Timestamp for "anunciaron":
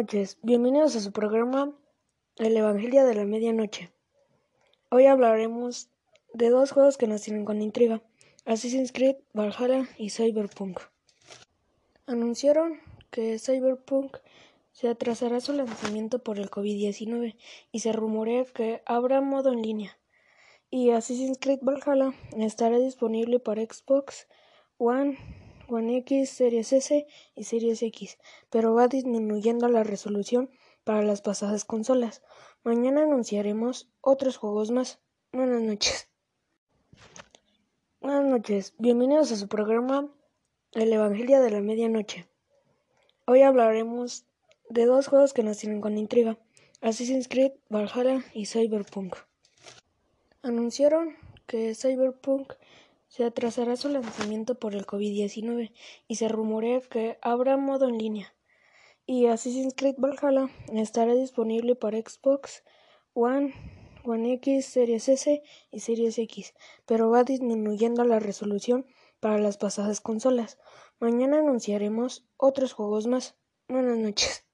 12.06-12.80, 50.42-51.14